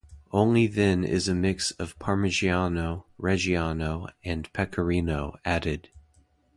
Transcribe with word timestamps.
Only 0.31 0.65
then 0.65 1.03
is 1.03 1.27
a 1.27 1.35
mix 1.35 1.69
of 1.73 1.99
Parmigiano-Reggiano 1.99 4.11
and 4.23 4.51
Pecorino 4.51 5.35
added. 5.45 5.89